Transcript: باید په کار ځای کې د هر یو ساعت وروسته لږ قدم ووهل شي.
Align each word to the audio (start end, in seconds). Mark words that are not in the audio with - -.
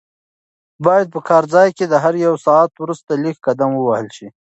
باید 0.85 1.07
په 1.13 1.19
کار 1.29 1.43
ځای 1.53 1.69
کې 1.77 1.85
د 1.87 1.93
هر 2.03 2.13
یو 2.25 2.35
ساعت 2.45 2.71
وروسته 2.77 3.11
لږ 3.23 3.35
قدم 3.47 3.71
ووهل 3.75 4.07
شي. 4.17 4.27